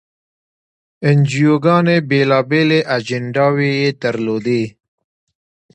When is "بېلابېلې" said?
2.09-2.79